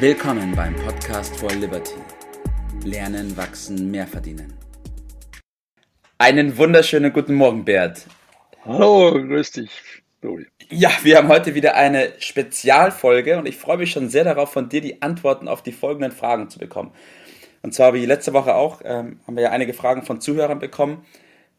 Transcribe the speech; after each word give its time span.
Willkommen 0.00 0.54
beim 0.54 0.76
Podcast 0.76 1.36
for 1.38 1.50
Liberty. 1.50 1.96
Lernen, 2.84 3.36
wachsen, 3.36 3.90
mehr 3.90 4.06
verdienen. 4.06 4.54
Einen 6.18 6.56
wunderschönen 6.56 7.12
guten 7.12 7.34
Morgen, 7.34 7.64
Bert. 7.64 8.06
Hallo, 8.64 9.10
grüß 9.12 9.50
dich. 9.50 9.72
Ja, 10.70 10.90
wir 11.02 11.16
haben 11.16 11.26
heute 11.26 11.56
wieder 11.56 11.74
eine 11.74 12.12
Spezialfolge 12.20 13.38
und 13.38 13.46
ich 13.46 13.56
freue 13.56 13.78
mich 13.78 13.90
schon 13.90 14.08
sehr 14.08 14.22
darauf, 14.22 14.52
von 14.52 14.68
dir 14.68 14.80
die 14.80 15.02
Antworten 15.02 15.48
auf 15.48 15.64
die 15.64 15.72
folgenden 15.72 16.12
Fragen 16.12 16.48
zu 16.48 16.60
bekommen. 16.60 16.92
Und 17.62 17.74
zwar 17.74 17.92
wie 17.92 18.06
letzte 18.06 18.32
Woche 18.32 18.54
auch, 18.54 18.82
ähm, 18.84 19.18
haben 19.26 19.34
wir 19.34 19.42
ja 19.42 19.50
einige 19.50 19.74
Fragen 19.74 20.04
von 20.04 20.20
Zuhörern 20.20 20.60
bekommen, 20.60 21.04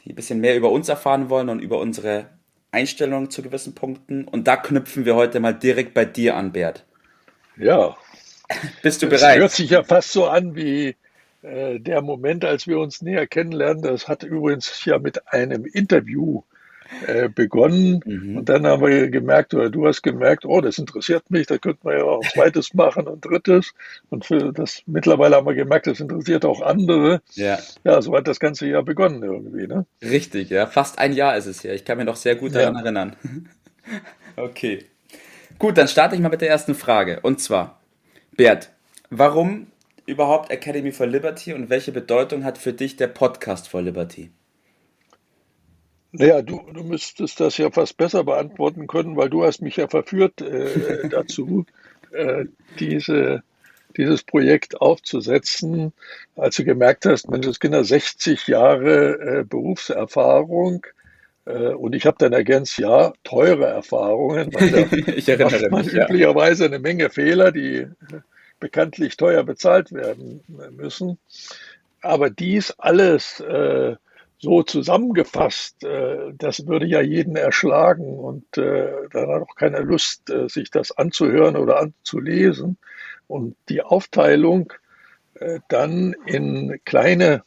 die 0.05 0.13
ein 0.13 0.15
bisschen 0.15 0.39
mehr 0.39 0.55
über 0.55 0.71
uns 0.71 0.87
erfahren 0.87 1.29
wollen 1.29 1.49
und 1.49 1.59
über 1.59 1.77
unsere 1.79 2.29
Einstellungen 2.71 3.31
zu 3.31 3.41
gewissen 3.41 3.75
Punkten. 3.75 4.23
Und 4.23 4.47
da 4.47 4.55
knüpfen 4.55 5.03
wir 5.03 5.15
heute 5.15 5.41
mal 5.41 5.53
direkt 5.53 5.93
bei 5.93 6.05
dir 6.05 6.37
an, 6.37 6.53
Bert. 6.53 6.85
Ja. 7.57 7.97
Bist 8.81 9.01
du 9.01 9.07
bereit? 9.07 9.35
Das 9.35 9.41
hört 9.41 9.51
sich 9.51 9.69
ja 9.69 9.83
fast 9.83 10.11
so 10.11 10.27
an 10.27 10.55
wie 10.55 10.95
äh, 11.41 11.79
der 11.79 12.01
Moment, 12.01 12.45
als 12.45 12.67
wir 12.67 12.79
uns 12.79 13.01
näher 13.01 13.27
kennenlernen. 13.27 13.83
Das 13.83 14.07
hat 14.07 14.23
übrigens 14.23 14.83
ja 14.85 14.99
mit 14.99 15.31
einem 15.31 15.65
Interview 15.65 16.43
äh, 17.05 17.29
begonnen. 17.29 18.01
Mhm. 18.05 18.37
Und 18.37 18.49
dann 18.49 18.65
haben 18.65 18.85
wir 18.85 19.09
gemerkt, 19.09 19.53
oder 19.53 19.69
du 19.69 19.87
hast 19.87 20.01
gemerkt, 20.01 20.45
oh, 20.45 20.59
das 20.59 20.77
interessiert 20.77 21.29
mich, 21.29 21.47
da 21.47 21.57
könnte 21.57 21.79
man 21.83 21.97
ja 21.97 22.03
auch 22.03 22.21
ein 22.21 22.29
zweites 22.33 22.73
machen 22.73 23.07
und 23.07 23.23
drittes. 23.23 23.73
Und 24.09 24.25
für 24.25 24.51
das 24.51 24.81
mittlerweile 24.85 25.35
haben 25.35 25.47
wir 25.47 25.53
gemerkt, 25.53 25.87
das 25.87 25.99
interessiert 25.99 26.45
auch 26.45 26.61
andere. 26.61 27.21
Ja. 27.33 27.59
Ja, 27.83 28.01
so 28.01 28.15
hat 28.15 28.27
das 28.27 28.39
ganze 28.39 28.67
Jahr 28.67 28.83
begonnen 28.83 29.23
irgendwie, 29.23 29.67
ne? 29.67 29.85
Richtig, 30.01 30.49
ja. 30.49 30.65
Fast 30.65 30.99
ein 30.99 31.13
Jahr 31.13 31.37
ist 31.37 31.45
es 31.45 31.63
ja. 31.63 31.73
Ich 31.73 31.85
kann 31.85 31.97
mich 31.97 32.05
noch 32.05 32.15
sehr 32.15 32.35
gut 32.35 32.55
daran 32.55 32.75
ja. 32.75 32.81
erinnern. 32.81 33.15
okay. 34.35 34.85
Gut, 35.59 35.77
dann 35.77 35.87
starte 35.87 36.15
ich 36.15 36.21
mal 36.21 36.29
mit 36.29 36.41
der 36.41 36.49
ersten 36.49 36.73
Frage. 36.73 37.19
Und 37.21 37.39
zwar, 37.39 37.78
Bert, 38.39 38.71
warum 39.09 39.67
überhaupt 40.05 40.49
Academy 40.49 40.93
for 40.93 41.05
Liberty 41.05 41.53
und 41.53 41.69
welche 41.69 41.91
Bedeutung 41.91 42.45
hat 42.45 42.57
für 42.57 42.71
dich 42.71 42.95
der 42.95 43.07
Podcast 43.07 43.67
for 43.67 43.81
Liberty? 43.81 44.31
Naja, 46.13 46.41
du, 46.41 46.61
du 46.73 46.85
müsstest 46.85 47.41
das 47.41 47.57
ja 47.57 47.69
fast 47.69 47.97
besser 47.97 48.23
beantworten 48.23 48.87
können, 48.87 49.17
weil 49.17 49.29
du 49.29 49.43
hast 49.43 49.61
mich 49.61 49.75
ja 49.75 49.89
verführt 49.89 50.39
äh, 50.39 51.09
dazu, 51.09 51.65
äh, 52.11 52.45
diese, 52.79 53.43
dieses 53.97 54.23
Projekt 54.23 54.79
aufzusetzen, 54.79 55.91
als 56.37 56.55
du 56.55 56.63
gemerkt 56.63 57.05
hast, 57.07 57.29
Mensch, 57.29 57.45
es 57.45 57.59
Kinder 57.59 57.83
60 57.83 58.47
Jahre 58.47 59.19
äh, 59.19 59.43
Berufserfahrung 59.43 60.85
äh, 61.49 61.73
und 61.73 61.95
ich 61.95 62.05
habe 62.05 62.17
dann 62.19 62.33
ergänzt, 62.33 62.77
ja, 62.77 63.11
teure 63.23 63.65
Erfahrungen, 63.65 64.53
weil 64.53 64.69
da 64.71 65.11
ich 65.11 65.27
erinnere 65.27 65.69
macht 65.69 65.71
man 65.71 65.85
mich, 65.85 65.95
üblicherweise 65.95 66.65
eine 66.65 66.79
Menge 66.79 67.09
Fehler, 67.09 67.51
die 67.51 67.87
bekanntlich 68.59 69.17
teuer 69.17 69.43
bezahlt 69.43 69.91
werden 69.91 70.41
müssen. 70.71 71.17
Aber 72.01 72.29
dies 72.29 72.71
alles 72.77 73.39
äh, 73.39 73.95
so 74.37 74.63
zusammengefasst, 74.63 75.83
äh, 75.83 76.33
das 76.37 76.65
würde 76.65 76.85
ja 76.85 77.01
jeden 77.01 77.35
erschlagen 77.35 78.17
und 78.17 78.57
äh, 78.57 78.91
dann 79.11 79.29
hat 79.29 79.41
auch 79.41 79.55
keine 79.55 79.79
Lust, 79.79 80.29
äh, 80.29 80.47
sich 80.47 80.71
das 80.71 80.91
anzuhören 80.91 81.57
oder 81.57 81.79
anzulesen. 81.79 82.77
Und 83.27 83.55
die 83.67 83.81
Aufteilung 83.81 84.73
äh, 85.35 85.59
dann 85.67 86.15
in 86.25 86.79
kleine 86.85 87.43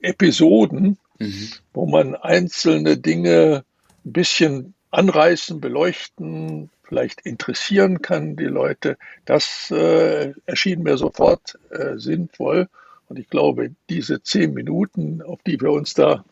Episoden, 0.00 0.98
mhm. 1.18 1.50
wo 1.74 1.86
man 1.86 2.14
einzelne 2.14 2.96
Dinge 2.96 3.64
ein 4.04 4.12
bisschen 4.12 4.74
anreißen, 4.90 5.60
beleuchten, 5.60 6.70
vielleicht 6.88 7.20
interessieren 7.20 8.00
kann, 8.00 8.34
die 8.36 8.44
Leute, 8.44 8.96
das 9.26 9.70
äh, 9.70 10.32
erschien 10.46 10.82
mir 10.82 10.96
sofort 10.96 11.58
äh, 11.70 11.98
sinnvoll. 11.98 12.68
Und 13.08 13.18
ich 13.18 13.28
glaube, 13.28 13.74
diese 13.88 14.22
zehn 14.22 14.54
Minuten, 14.54 15.22
auf 15.22 15.40
die 15.46 15.60
wir 15.60 15.70
uns 15.70 15.94
da 15.94 16.24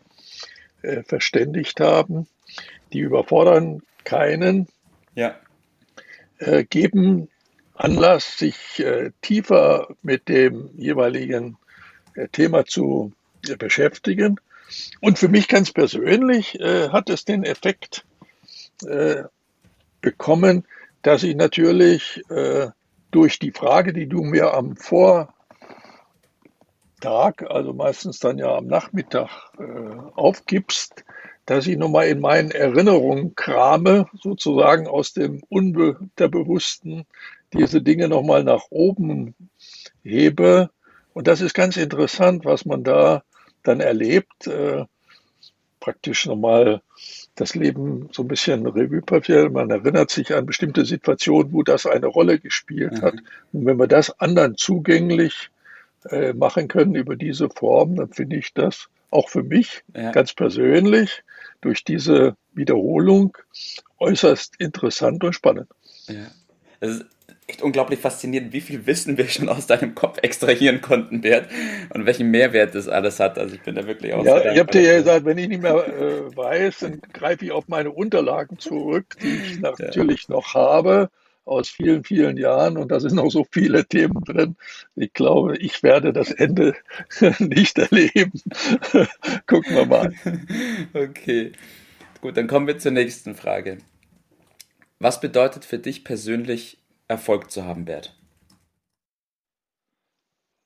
äh, 0.81 1.03
verständigt 1.03 1.79
haben, 1.79 2.27
die 2.93 2.99
überfordern 2.99 3.81
keinen, 4.03 4.67
ja. 5.15 5.35
äh, 6.39 6.63
geben 6.63 7.29
Anlass, 7.73 8.37
sich 8.37 8.79
äh, 8.79 9.11
tiefer 9.21 9.89
mit 10.01 10.29
dem 10.29 10.69
jeweiligen 10.75 11.57
äh, 12.15 12.27
Thema 12.29 12.65
zu 12.65 13.13
beschäftigen. 13.59 14.39
Und 15.01 15.19
für 15.19 15.29
mich 15.29 15.47
ganz 15.47 15.71
persönlich 15.71 16.59
hat 16.59 17.09
es 17.09 17.23
den 17.23 17.45
Effekt 17.45 18.03
bekommen, 20.11 20.65
dass 21.01 21.23
ich 21.23 21.35
natürlich 21.35 22.21
durch 23.11 23.39
die 23.39 23.51
Frage, 23.51 23.93
die 23.93 24.07
du 24.07 24.21
mir 24.21 24.53
am 24.53 24.75
Vor 24.75 25.33
Tag, 26.99 27.45
also 27.49 27.73
meistens 27.73 28.19
dann 28.19 28.39
ja 28.39 28.55
am 28.55 28.65
Nachmittag, 28.65 29.29
äh, 29.59 29.63
aufgibst, 30.15 31.05
dass 31.45 31.67
ich 31.67 31.77
nochmal 31.77 32.07
in 32.07 32.19
meinen 32.19 32.51
Erinnerungen 32.51 33.35
krame, 33.35 34.07
sozusagen 34.19 34.87
aus 34.87 35.13
dem 35.13 35.41
Unterbewussten, 35.47 37.05
diese 37.53 37.81
Dinge 37.81 38.07
nochmal 38.07 38.43
nach 38.43 38.63
oben 38.71 39.35
hebe. 40.03 40.69
Und 41.13 41.27
das 41.27 41.41
ist 41.41 41.53
ganz 41.53 41.77
interessant, 41.77 42.45
was 42.45 42.65
man 42.65 42.83
da 42.83 43.23
dann 43.63 43.79
erlebt. 43.79 44.47
Äh, 44.47 44.85
praktisch 45.79 46.25
nochmal 46.25 46.81
das 47.37 47.55
Leben 47.55 48.09
so 48.11 48.23
ein 48.23 48.27
bisschen 48.27 48.65
Revue 48.65 49.01
passiert. 49.01 49.53
Man 49.53 49.69
erinnert 49.69 50.09
sich 50.09 50.33
an 50.33 50.45
bestimmte 50.45 50.85
Situationen, 50.85 51.53
wo 51.53 51.63
das 51.63 51.85
eine 51.85 52.07
Rolle 52.07 52.39
gespielt 52.39 52.93
mhm. 52.93 53.01
hat. 53.01 53.13
Und 53.53 53.65
wenn 53.65 53.77
man 53.77 53.87
das 53.87 54.19
anderen 54.19 54.57
zugänglich 54.57 55.49
äh, 56.09 56.33
machen 56.33 56.67
können 56.67 56.95
über 56.95 57.15
diese 57.15 57.49
Form, 57.49 57.95
dann 57.95 58.09
finde 58.11 58.37
ich 58.37 58.53
das 58.53 58.89
auch 59.11 59.29
für 59.29 59.43
mich 59.43 59.83
ja. 59.95 60.11
ganz 60.11 60.33
persönlich 60.33 61.23
durch 61.61 61.83
diese 61.83 62.35
Wiederholung 62.53 63.37
äußerst 63.99 64.55
interessant 64.59 65.23
und 65.23 65.33
spannend. 65.33 65.69
Ja. 66.07 66.27
Es 66.79 66.97
ist 66.97 67.05
echt 67.47 67.61
unglaublich 67.61 67.99
faszinierend, 67.99 68.51
wie 68.51 68.59
viel 68.59 68.85
Wissen 68.85 69.17
wir 69.17 69.27
schon 69.29 69.47
aus 69.47 69.67
deinem 69.67 69.95
Kopf 69.95 70.19
extrahieren 70.21 70.81
konnten, 70.81 71.21
Bert, 71.21 71.49
und 71.93 72.05
welchen 72.05 72.29
Mehrwert 72.29 72.75
das 72.75 72.89
alles 72.89 73.19
hat. 73.21 73.39
Also 73.39 73.55
ich 73.55 73.61
bin 73.61 73.75
da 73.75 73.87
wirklich 73.87 74.13
auch 74.13 74.23
Ja, 74.25 74.51
ich 74.51 74.59
habe 74.59 74.71
dir 74.71 74.81
ja 74.81 74.97
gesagt, 74.97 75.25
wenn 75.25 75.37
ich 75.37 75.47
nicht 75.47 75.61
mehr 75.61 75.87
äh, 75.87 76.35
weiß, 76.35 76.79
dann 76.79 77.01
greife 77.13 77.45
ich 77.45 77.51
auf 77.51 77.69
meine 77.69 77.91
Unterlagen 77.91 78.59
zurück, 78.59 79.15
die 79.21 79.27
ich 79.27 79.59
natürlich 79.61 80.27
ja. 80.27 80.35
noch 80.35 80.53
habe 80.53 81.09
aus 81.45 81.69
vielen, 81.69 82.03
vielen 82.03 82.35
Jahren 82.35 82.75
und 82.75 82.91
da 82.91 82.99
sind 82.99 83.15
noch 83.15 83.31
so 83.31 83.45
viele 83.49 83.85
Themen 83.85 84.21
drin. 84.25 84.57
Ich 84.97 85.13
glaube, 85.13 85.57
ich 85.57 85.81
werde 85.81 86.11
das 86.11 86.31
Ende 86.31 86.75
nicht 87.39 87.77
erleben. 87.79 88.41
Gucken 89.47 89.75
wir 89.75 89.85
mal. 89.85 90.13
Okay, 90.93 91.53
gut, 92.21 92.35
dann 92.35 92.47
kommen 92.47 92.67
wir 92.67 92.77
zur 92.77 92.91
nächsten 92.91 93.35
Frage. 93.35 93.77
Was 94.99 95.21
bedeutet 95.21 95.63
für 95.63 95.79
dich 95.79 96.03
persönlich 96.03 96.79
Erfolg 97.07 97.51
zu 97.51 97.65
haben, 97.65 97.85
Bert? 97.85 98.17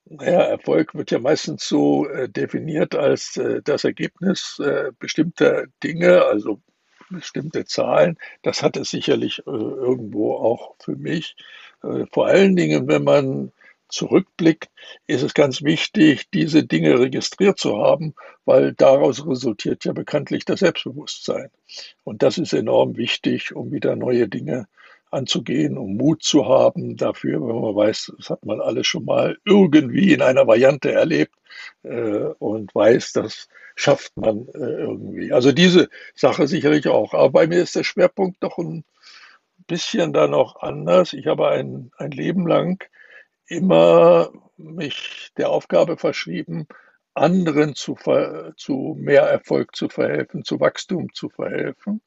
Naja, 0.06 0.42
Erfolg 0.42 0.94
wird 0.94 1.12
ja 1.12 1.20
meistens 1.20 1.68
so 1.68 2.08
äh, 2.08 2.28
definiert 2.28 2.96
als 2.96 3.38
äh, 3.38 3.62
das 3.64 3.86
Ergebnis 3.86 4.60
äh, 4.60 4.92
bestimmter 5.00 5.68
Dinge, 5.84 6.26
also 6.26 6.62
bestimmte 7.10 7.66
Zahlen. 7.66 8.18
Das 8.42 8.62
hat 8.62 8.76
es 8.76 8.90
sicherlich 8.90 9.40
äh, 9.40 9.52
irgendwo 9.52 10.34
auch 10.36 10.76
für 10.80 10.96
mich. 10.98 11.36
Äh, 11.84 12.06
vor 12.12 12.28
allen 12.28 12.56
Dingen, 12.56 12.88
wenn 12.88 13.04
man 13.04 13.52
zurückblickt, 13.88 14.70
ist 15.08 15.22
es 15.22 15.34
ganz 15.34 15.62
wichtig, 15.64 16.30
diese 16.32 16.64
Dinge 16.64 17.00
registriert 17.00 17.60
zu 17.60 17.78
haben, 17.78 18.14
weil 18.46 18.74
daraus 18.74 19.26
resultiert 19.26 19.86
ja 19.86 19.94
bekanntlich 19.94 20.46
das 20.46 20.62
Selbstbewusstsein. 20.62 21.52
Und 22.04 22.24
das 22.24 22.38
ist 22.38 22.54
enorm 22.54 22.98
wichtig, 22.98 23.54
um 23.56 23.72
wieder 23.72 23.96
neue 23.96 24.28
Dinge 24.28 24.68
anzugehen, 25.12 25.78
um 25.78 25.98
Mut 25.98 26.24
zu 26.24 26.48
haben 26.48 26.96
dafür, 26.98 27.42
wenn 27.42 27.62
man 27.62 27.76
weiß, 27.76 28.14
das 28.18 28.30
hat 28.30 28.46
man 28.46 28.62
alles 28.62 28.88
schon 28.88 29.06
mal 29.06 29.38
irgendwie 29.46 30.14
in 30.14 30.22
einer 30.22 30.48
Variante 30.48 30.92
erlebt 30.92 31.36
äh, 31.84 32.30
und 32.40 32.74
weiß, 32.74 33.14
das 33.14 33.48
schafft 33.76 34.16
man 34.18 34.48
äh, 34.54 34.60
irgendwie. 34.60 35.34
Also 35.34 35.52
diese 35.52 35.90
Sache 36.16 36.48
sicherlich 36.48 36.88
auch. 36.88 37.14
Aber 37.14 37.30
bei 37.30 37.48
mir 37.48 37.62
ist 37.62 37.76
der 37.76 37.84
Schwerpunkt 37.84 38.38
doch 38.42 38.58
ein 38.58 38.84
bisschen 39.68 40.14
da 40.14 40.28
noch 40.28 40.62
anders. 40.62 41.14
Ich 41.14 41.28
habe 41.28 41.50
ein, 41.50 41.92
ein 41.98 42.12
Leben 42.12 42.48
lang 42.48 42.84
immer 43.48 44.32
mich 44.58 45.32
der 45.38 45.50
Aufgabe 45.50 45.98
verschrieben, 45.98 46.68
anderen 47.14 47.76
zu, 47.76 47.98
zu 48.56 48.96
mehr 48.98 49.24
Erfolg 49.24 49.76
zu 49.76 49.90
verhelfen, 49.90 50.46
zu 50.46 50.60
Wachstum 50.60 51.14
zu 51.14 51.30
verhelfen. 51.30 52.02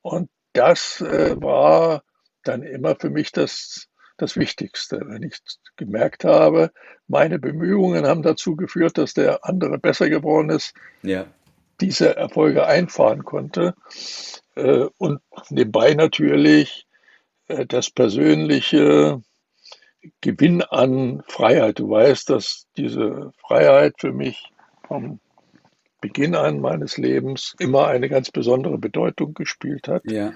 Und 0.00 0.28
das 0.52 1.00
äh, 1.00 1.40
war 1.40 2.02
dann 2.44 2.62
immer 2.62 2.96
für 2.96 3.10
mich 3.10 3.32
das, 3.32 3.88
das 4.16 4.36
Wichtigste. 4.36 5.00
Wenn 5.04 5.22
ich 5.22 5.38
gemerkt 5.76 6.24
habe, 6.24 6.70
meine 7.08 7.38
Bemühungen 7.38 8.06
haben 8.06 8.22
dazu 8.22 8.56
geführt, 8.56 8.98
dass 8.98 9.14
der 9.14 9.44
andere 9.44 9.78
besser 9.78 10.08
geworden 10.08 10.50
ist, 10.50 10.74
ja. 11.02 11.26
diese 11.80 12.16
Erfolge 12.16 12.66
einfahren 12.66 13.24
konnte. 13.24 13.74
Äh, 14.54 14.86
und 14.98 15.20
nebenbei 15.50 15.94
natürlich 15.94 16.86
äh, 17.48 17.66
das 17.66 17.90
persönliche 17.90 19.22
Gewinn 20.20 20.62
an 20.62 21.22
Freiheit. 21.28 21.78
Du 21.78 21.88
weißt, 21.90 22.28
dass 22.30 22.66
diese 22.76 23.32
Freiheit 23.38 23.94
für 23.98 24.12
mich 24.12 24.50
vom 24.86 25.20
Beginn 26.00 26.34
an 26.34 26.60
meines 26.60 26.98
Lebens 26.98 27.54
immer 27.60 27.86
eine 27.86 28.08
ganz 28.08 28.30
besondere 28.30 28.76
Bedeutung 28.78 29.34
gespielt 29.34 29.86
hat. 29.88 30.02
Ja. 30.04 30.32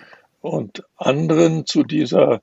Und 0.46 0.84
anderen 0.96 1.66
zu 1.66 1.82
dieser 1.82 2.40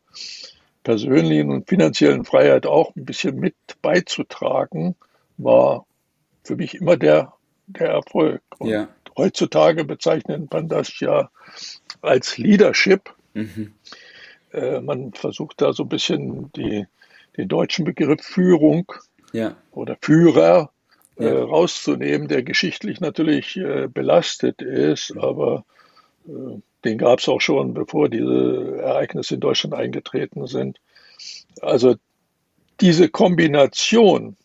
persönlichen 0.83 1.49
und 1.51 1.69
finanziellen 1.69 2.25
Freiheit 2.25 2.65
auch 2.65 2.93
ein 2.97 3.05
bisschen 3.05 3.39
mit 3.39 3.55
beizutragen, 3.81 4.95
war 5.37 5.85
für 6.43 6.57
mich 6.57 6.75
immer 6.75 6.97
der, 6.97 7.31
der 7.67 7.87
Erfolg. 7.91 8.41
Und 8.59 8.69
Ja. 8.69 8.89
heutzutage 9.17 9.85
bezeichnet 9.85 10.51
man 10.51 10.67
das 10.67 10.99
ja 10.99 11.29
als 12.01 12.37
Leadership. 12.37 13.13
Mhm. 13.35 13.73
Äh, 14.51 14.81
man 14.81 15.13
versucht 15.13 15.61
da 15.61 15.71
so 15.71 15.83
ein 15.83 15.89
bisschen 15.89 16.51
die, 16.57 16.85
den 17.37 17.47
deutschen 17.47 17.85
Begriff 17.85 18.21
Führung 18.21 18.91
Ja. 19.31 19.55
oder 19.71 19.97
Führer 20.01 20.71
äh, 21.17 21.23
Ja. 21.23 21.43
rauszunehmen, 21.45 22.27
der 22.27 22.43
geschichtlich 22.43 22.99
natürlich 22.99 23.55
äh, 23.55 23.87
belastet 23.87 24.61
ist, 24.61 25.15
aber 25.17 25.63
äh, 26.27 26.59
den 26.85 26.97
gab 26.97 27.19
es 27.19 27.29
auch 27.29 27.41
schon, 27.41 27.73
bevor 27.73 28.09
diese 28.09 28.77
Ereignisse 28.81 29.35
in 29.35 29.39
Deutschland 29.39 29.73
eingetreten 29.73 30.47
sind. 30.47 30.79
Also 31.61 31.95
diese 32.81 33.09
Kombination, 33.09 34.35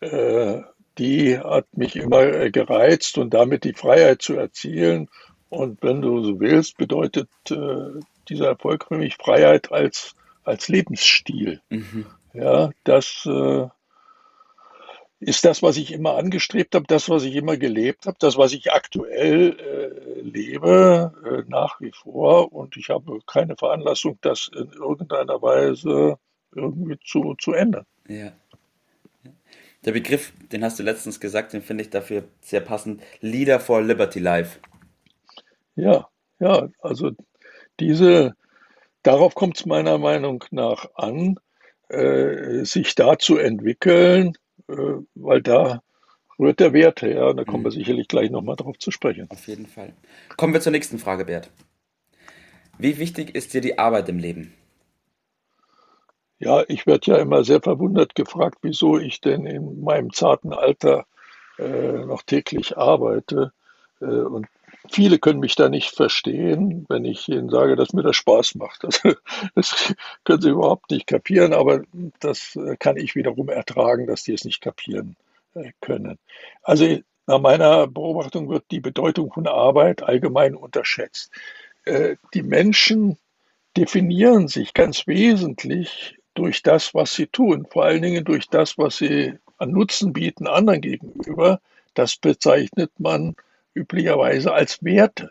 äh, 0.00 0.60
die 0.98 1.38
hat 1.38 1.66
mich 1.76 1.96
immer 1.96 2.22
äh, 2.22 2.50
gereizt 2.50 3.18
und 3.18 3.32
damit 3.34 3.64
die 3.64 3.72
Freiheit 3.72 4.22
zu 4.22 4.36
erzielen. 4.36 5.08
Und 5.48 5.82
wenn 5.82 6.02
du 6.02 6.22
so 6.22 6.40
willst, 6.40 6.76
bedeutet 6.76 7.28
äh, 7.50 8.00
dieser 8.28 8.46
Erfolg 8.46 8.86
für 8.86 8.98
mich 8.98 9.16
Freiheit 9.16 9.72
als, 9.72 10.14
als 10.44 10.68
Lebensstil. 10.68 11.60
Mhm. 11.70 12.06
Ja, 12.32 12.70
das 12.84 13.26
äh, 13.26 13.66
ist 15.20 15.44
das, 15.44 15.62
was 15.62 15.76
ich 15.76 15.92
immer 15.92 16.16
angestrebt 16.16 16.74
habe, 16.74 16.86
das, 16.88 17.08
was 17.08 17.24
ich 17.24 17.34
immer 17.34 17.56
gelebt 17.56 18.06
habe, 18.06 18.16
das, 18.20 18.38
was 18.38 18.52
ich 18.52 18.72
aktuell 18.72 19.58
äh, 19.58 20.09
lebe, 20.22 21.12
äh, 21.24 21.42
nach 21.48 21.80
wie 21.80 21.92
vor. 21.92 22.52
Und 22.52 22.76
ich 22.76 22.90
habe 22.90 23.18
keine 23.26 23.56
Veranlassung, 23.56 24.18
das 24.20 24.50
in 24.54 24.70
irgendeiner 24.72 25.40
Weise 25.42 26.18
irgendwie 26.54 26.98
zu, 27.04 27.34
zu 27.38 27.52
ändern. 27.52 27.86
Ja. 28.08 28.32
Der 29.84 29.92
Begriff, 29.92 30.32
den 30.52 30.62
hast 30.62 30.78
du 30.78 30.82
letztens 30.82 31.20
gesagt, 31.20 31.52
den 31.52 31.62
finde 31.62 31.84
ich 31.84 31.90
dafür 31.90 32.24
sehr 32.40 32.60
passend. 32.60 33.02
Leader 33.20 33.60
for 33.60 33.80
Liberty 33.80 34.18
Life. 34.18 34.58
Ja, 35.74 36.08
ja, 36.38 36.68
also 36.80 37.12
diese, 37.78 38.34
darauf 39.02 39.34
kommt 39.34 39.56
es 39.56 39.66
meiner 39.66 39.96
Meinung 39.96 40.44
nach 40.50 40.86
an, 40.96 41.38
äh, 41.88 42.64
sich 42.64 42.94
da 42.94 43.18
zu 43.18 43.38
entwickeln, 43.38 44.34
äh, 44.68 44.74
weil 45.14 45.40
da 45.40 45.82
rührt 46.40 46.60
der 46.60 46.72
Wert 46.72 47.02
her. 47.02 47.28
Und 47.28 47.36
da 47.38 47.44
kommen 47.44 47.64
wir 47.64 47.70
Mhm. 47.70 47.74
sicherlich 47.74 48.08
gleich 48.08 48.30
nochmal 48.30 48.56
drauf 48.56 48.78
zu 48.78 48.90
sprechen. 48.90 49.30
Auf 49.30 49.46
jeden 49.48 49.66
Fall. 49.66 49.94
Kommen 50.36 50.52
wir 50.54 50.60
zur 50.60 50.72
nächsten 50.72 50.98
Frage, 50.98 51.24
Bert. 51.26 51.50
Wie 52.78 52.98
wichtig 52.98 53.34
ist 53.34 53.54
dir 53.54 53.60
die 53.60 53.78
Arbeit 53.78 54.08
im 54.08 54.18
Leben? 54.18 54.54
Ja, 56.38 56.64
ich 56.68 56.86
werde 56.86 57.12
ja 57.12 57.18
immer 57.18 57.44
sehr 57.44 57.60
verwundert 57.60 58.14
gefragt, 58.14 58.58
wieso 58.62 58.98
ich 58.98 59.20
denn 59.20 59.46
in 59.46 59.82
meinem 59.82 60.12
zarten 60.12 60.52
Alter 60.54 61.06
äh, 61.58 62.04
noch 62.06 62.22
täglich 62.22 62.78
arbeite. 62.78 63.52
Äh, 64.00 64.06
und 64.06 64.46
viele 64.90 65.18
können 65.18 65.40
mich 65.40 65.56
da 65.56 65.68
nicht 65.68 65.94
verstehen, 65.94 66.86
wenn 66.88 67.04
ich 67.04 67.28
ihnen 67.28 67.50
sage, 67.50 67.76
dass 67.76 67.92
mir 67.92 68.02
das 68.02 68.16
Spaß 68.16 68.54
macht. 68.56 68.84
Also, 68.86 69.14
das 69.54 69.94
können 70.24 70.42
sie 70.42 70.50
überhaupt 70.50 70.90
nicht 70.90 71.06
kapieren, 71.06 71.52
aber 71.52 71.82
das 72.20 72.56
äh, 72.56 72.76
kann 72.78 72.96
ich 72.96 73.14
wiederum 73.14 73.50
ertragen, 73.50 74.06
dass 74.06 74.24
die 74.24 74.32
es 74.34 74.44
nicht 74.44 74.62
kapieren 74.62 75.16
können. 75.80 76.18
Also 76.62 76.98
nach 77.26 77.40
meiner 77.40 77.86
Beobachtung 77.86 78.48
wird 78.48 78.64
die 78.70 78.80
Bedeutung 78.80 79.32
von 79.32 79.46
Arbeit 79.46 80.02
allgemein 80.02 80.54
unterschätzt. 80.54 81.30
Äh, 81.84 82.16
die 82.34 82.42
Menschen 82.42 83.18
definieren 83.76 84.48
sich 84.48 84.74
ganz 84.74 85.06
wesentlich 85.06 86.18
durch 86.34 86.62
das, 86.62 86.94
was 86.94 87.14
sie 87.14 87.26
tun, 87.26 87.66
vor 87.70 87.84
allen 87.84 88.02
Dingen 88.02 88.24
durch 88.24 88.48
das, 88.48 88.78
was 88.78 88.96
sie 88.98 89.34
an 89.58 89.70
Nutzen 89.70 90.12
bieten 90.12 90.46
anderen 90.46 90.80
gegenüber. 90.80 91.60
Das 91.94 92.16
bezeichnet 92.16 92.90
man 92.98 93.34
üblicherweise 93.74 94.52
als 94.52 94.82
Werte. 94.82 95.30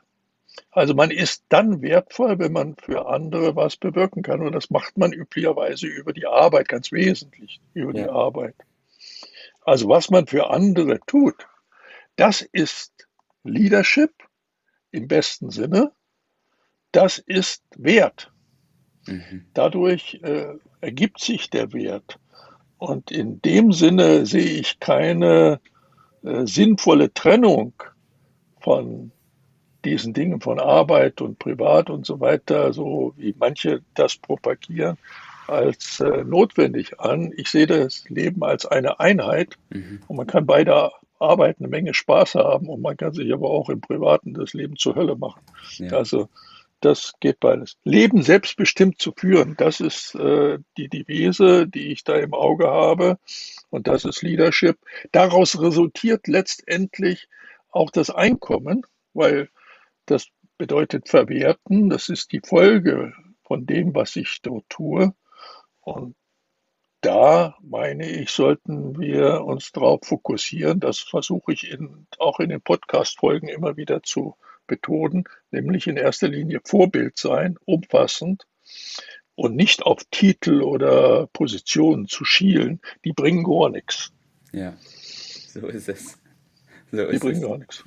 Also 0.72 0.94
man 0.94 1.12
ist 1.12 1.44
dann 1.50 1.82
wertvoll, 1.82 2.40
wenn 2.40 2.52
man 2.52 2.76
für 2.76 3.08
andere 3.08 3.56
was 3.56 3.78
bewirken 3.78 4.24
kann. 4.24 4.42
Und 4.42 4.54
das 4.54 4.70
macht 4.70 4.98
man 4.98 5.14
üblicherweise 5.14 5.88
über 5.88 6.14
die 6.14 6.28
Arbeit, 6.28 6.68
ganz 6.68 6.92
wesentlich 6.92 7.60
über 7.74 7.94
die 7.94 8.02
Ja. 8.02 8.12
Arbeit. 8.12 8.56
Also 9.70 9.88
was 9.88 10.10
man 10.10 10.26
für 10.26 10.50
andere 10.50 11.00
tut, 11.06 11.48
das 12.16 12.42
ist 12.42 12.92
Leadership 13.44 14.12
im 14.90 15.08
besten 15.08 15.52
Sinne. 15.52 15.92
Das 16.92 17.20
ist 17.20 17.64
Wert. 17.78 18.32
Mhm. 19.06 19.46
Dadurch 19.54 20.20
äh, 20.24 20.56
ergibt 20.82 21.22
sich 21.22 21.52
der 21.52 21.72
Wert. 21.72 22.18
Und 22.80 23.12
in 23.12 23.44
dem 23.44 23.72
Sinne 23.72 24.26
sehe 24.26 24.60
ich 24.60 24.80
keine 24.80 25.60
äh, 26.24 26.48
sinnvolle 26.48 27.14
Trennung 27.14 27.74
von 28.62 29.12
diesen 29.86 30.16
Dingen, 30.16 30.42
von 30.42 30.60
Arbeit 30.60 31.22
und 31.22 31.38
Privat 31.38 31.92
und 31.92 32.08
so 32.08 32.20
weiter, 32.20 32.74
so 32.74 33.14
wie 33.18 33.36
manche 33.38 33.84
das 33.94 34.18
propagieren, 34.18 34.98
als 35.50 36.00
äh, 36.00 36.24
notwendig 36.24 37.00
an. 37.00 37.34
Ich 37.36 37.50
sehe 37.50 37.68
das 37.68 38.08
Leben 38.10 38.44
als 38.44 38.66
eine 38.66 39.00
Einheit 39.00 39.58
Mhm. 39.70 40.00
und 40.08 40.18
man 40.18 40.28
kann 40.28 40.46
bei 40.46 40.64
der 40.64 40.92
Arbeit 41.20 41.58
eine 41.60 41.68
Menge 41.68 41.94
Spaß 41.94 42.36
haben 42.36 42.68
und 42.70 42.82
man 42.82 42.96
kann 42.96 43.14
sich 43.14 43.32
aber 43.34 43.50
auch 43.50 43.70
im 43.70 43.82
Privaten 43.82 44.34
das 44.34 44.54
Leben 44.54 44.78
zur 44.78 44.96
Hölle 44.96 45.16
machen. 45.16 45.42
Ja. 45.78 45.98
Also 45.98 46.30
das 46.82 47.14
geht 47.20 47.42
beides. 47.42 47.78
Leben 47.84 48.22
selbstbestimmt 48.22 49.02
zu 49.02 49.12
führen, 49.16 49.56
das 49.58 49.82
ist 49.82 50.16
äh, 50.16 50.60
die 50.78 50.88
Devise, 50.88 51.68
die 51.68 51.92
ich 51.92 52.06
da 52.06 52.16
im 52.16 52.34
Auge 52.34 52.68
habe. 52.70 53.18
Und 53.70 53.88
das 53.88 54.06
ist 54.06 54.22
Leadership. 54.22 54.78
Daraus 55.12 55.60
resultiert 55.62 56.28
letztendlich 56.28 57.28
auch 57.72 57.92
das 57.92 58.10
Einkommen, 58.10 58.84
weil 59.14 59.50
das 60.06 60.28
bedeutet 60.58 61.10
verwerten. 61.10 61.90
Das 61.90 62.08
ist 62.10 62.32
die 62.32 62.42
Folge 62.46 63.14
von 63.44 63.66
dem, 63.66 63.94
was 63.94 64.16
ich 64.16 64.40
dort 64.42 64.64
tue. 64.70 65.14
Und 65.96 66.16
da 67.02 67.56
meine 67.62 68.10
ich, 68.10 68.32
sollten 68.32 69.00
wir 69.00 69.46
uns 69.46 69.72
darauf 69.72 70.02
fokussieren. 70.04 70.80
Das 70.80 71.00
versuche 71.00 71.54
ich 71.54 71.72
in, 71.72 72.08
auch 72.18 72.40
in 72.40 72.50
den 72.50 72.62
Podcast-Folgen 72.62 73.48
immer 73.48 73.78
wieder 73.78 74.04
zu 74.04 74.36
betonen, 74.68 75.24
nämlich 75.52 75.88
in 75.88 75.98
erster 75.98 76.28
Linie 76.28 76.60
Vorbild 76.64 77.18
sein, 77.18 77.58
umfassend 77.66 78.46
und 79.36 79.56
nicht 79.56 79.84
auf 79.84 80.04
Titel 80.12 80.62
oder 80.62 81.28
Positionen 81.28 82.08
zu 82.08 82.26
schielen. 82.26 82.82
Die 83.06 83.14
bringen 83.14 83.44
gar 83.44 83.70
nichts. 83.70 84.12
ja, 84.52 84.76
so 85.48 85.68
ist 85.68 85.90
es. 85.90 86.18
So 86.92 86.98
Die 86.98 87.04
ist 87.04 87.14
es. 87.14 87.20
bringen 87.22 87.42
gar 87.42 87.58
nichts. 87.58 87.84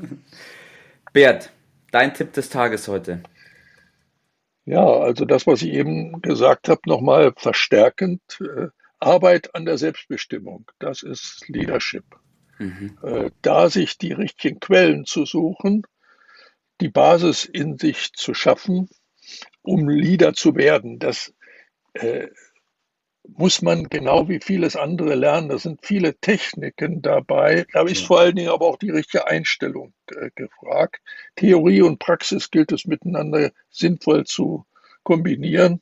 Bert, 1.12 1.52
dein 1.90 2.14
Tipp 2.14 2.32
des 2.32 2.48
Tages 2.48 2.88
heute. 2.88 3.22
Ja, 4.64 4.84
also 4.84 5.24
das, 5.24 5.46
was 5.46 5.62
ich 5.62 5.72
eben 5.72 6.22
gesagt 6.22 6.68
habe, 6.68 6.80
nochmal 6.86 7.32
verstärkend. 7.36 8.22
Äh, 8.40 8.68
Arbeit 9.00 9.54
an 9.56 9.64
der 9.64 9.78
Selbstbestimmung, 9.78 10.70
das 10.78 11.02
ist 11.02 11.44
Leadership. 11.48 12.04
Mhm. 12.58 12.98
Äh, 13.02 13.30
da 13.42 13.68
sich 13.68 13.98
die 13.98 14.12
richtigen 14.12 14.60
Quellen 14.60 15.04
zu 15.04 15.24
suchen, 15.24 15.82
die 16.80 16.88
Basis 16.88 17.44
in 17.44 17.78
sich 17.78 18.12
zu 18.12 18.34
schaffen, 18.34 18.88
um 19.62 19.88
Leader 19.88 20.34
zu 20.34 20.54
werden. 20.54 21.00
Das 21.00 21.34
äh, 21.94 22.28
muss 23.24 23.62
man 23.62 23.88
genau 23.88 24.28
wie 24.28 24.40
vieles 24.40 24.76
andere 24.76 25.14
lernen. 25.14 25.48
Da 25.48 25.58
sind 25.58 25.84
viele 25.84 26.14
Techniken 26.16 27.02
dabei. 27.02 27.66
Da 27.72 27.82
ist 27.82 28.04
vor 28.04 28.20
allen 28.20 28.36
Dingen 28.36 28.50
aber 28.50 28.66
auch 28.66 28.78
die 28.78 28.90
richtige 28.90 29.26
Einstellung 29.26 29.92
äh, 30.08 30.30
gefragt. 30.34 31.00
Theorie 31.36 31.82
und 31.82 31.98
Praxis 31.98 32.50
gilt 32.50 32.72
es 32.72 32.86
miteinander 32.86 33.52
sinnvoll 33.70 34.24
zu 34.24 34.66
kombinieren. 35.04 35.80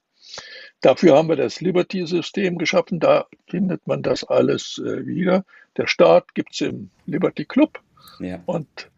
Dafür 0.81 1.17
haben 1.17 1.29
wir 1.29 1.37
das 1.37 1.61
Liberty-System 1.61 2.57
geschaffen. 2.59 3.01
Da 3.01 3.27
findet 3.49 3.87
man 3.87 4.03
das 4.03 4.25
alles 4.25 4.79
äh, 4.79 5.07
wieder. 5.07 5.45
Der 5.77 5.87
Start 5.87 6.35
gibt 6.35 6.55
es 6.55 6.61
im 6.63 6.91
Liberty 7.07 7.45
Club. 7.45 7.81
Ja, 8.19 8.43
Und 8.47 8.91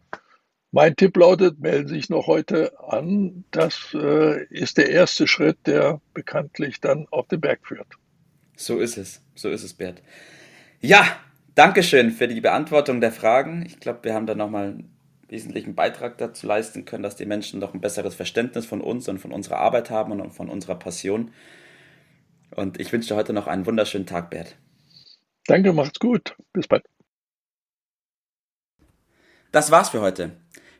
mein 0.71 0.95
Tipp 0.95 1.15
lautet, 1.17 1.59
melden 1.59 1.87
Sie 1.87 1.95
sich 1.95 2.09
noch 2.09 2.27
heute 2.27 2.77
an. 2.79 3.45
Das 3.51 3.93
äh, 3.93 4.45
ist 4.45 4.77
der 4.77 4.89
erste 4.89 5.27
Schritt, 5.27 5.57
der 5.65 6.01
bekanntlich 6.13 6.81
dann 6.81 7.07
auf 7.11 7.27
den 7.27 7.41
Berg 7.41 7.59
führt. 7.63 7.87
So 8.55 8.79
ist 8.79 8.97
es. 8.97 9.21
So 9.35 9.49
ist 9.49 9.63
es, 9.63 9.73
Bert. 9.73 10.01
Ja, 10.81 11.05
Dankeschön 11.55 12.11
für 12.11 12.27
die 12.27 12.41
Beantwortung 12.41 12.99
der 12.99 13.11
Fragen. 13.11 13.63
Ich 13.65 13.79
glaube, 13.79 13.99
wir 14.03 14.13
haben 14.15 14.25
da 14.25 14.33
nochmal 14.33 14.69
einen 14.69 14.97
wesentlichen 15.27 15.75
Beitrag 15.75 16.17
dazu 16.17 16.47
leisten 16.47 16.85
können, 16.85 17.03
dass 17.03 17.15
die 17.15 17.25
Menschen 17.25 17.59
noch 17.59 17.73
ein 17.73 17.81
besseres 17.81 18.15
Verständnis 18.15 18.65
von 18.65 18.81
uns 18.81 19.07
und 19.07 19.19
von 19.19 19.31
unserer 19.31 19.57
Arbeit 19.57 19.89
haben 19.89 20.19
und 20.19 20.31
von 20.31 20.49
unserer 20.49 20.75
Passion. 20.75 21.31
Und 22.55 22.79
ich 22.79 22.91
wünsche 22.91 23.09
dir 23.09 23.15
heute 23.15 23.33
noch 23.33 23.47
einen 23.47 23.65
wunderschönen 23.65 24.05
Tag, 24.05 24.29
Bert. 24.29 24.55
Danke, 25.45 25.73
macht's 25.73 25.99
gut. 25.99 26.35
Bis 26.53 26.67
bald. 26.67 26.83
Das 29.51 29.69
war's 29.69 29.89
für 29.89 30.01
heute. 30.01 30.31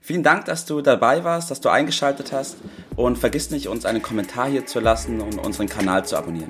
Vielen 0.01 0.24
Dank, 0.24 0.46
dass 0.46 0.65
du 0.65 0.82
dabei 0.82 1.24
warst, 1.24 1.51
dass 1.51 1.62
du 1.62 1.70
eingeschaltet 1.70 2.32
hast 2.32 2.58
und 2.96 3.18
vergiss 3.18 3.51
nicht, 3.51 3.68
uns 3.68 3.86
einen 3.86 4.01
Kommentar 4.01 4.50
hier 4.50 4.65
zu 4.65 4.80
lassen 4.80 5.22
und 5.22 5.38
unseren 5.38 5.68
Kanal 5.68 6.06
zu 6.06 6.18
abonnieren. 6.18 6.50